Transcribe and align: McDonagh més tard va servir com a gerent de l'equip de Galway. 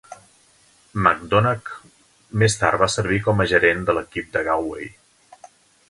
McDonagh 1.03 1.69
més 2.45 2.57
tard 2.63 2.83
va 2.85 2.91
servir 2.95 3.23
com 3.29 3.45
a 3.45 3.49
gerent 3.55 3.87
de 3.91 3.97
l'equip 3.99 4.37
de 4.39 4.47
Galway. 4.51 4.93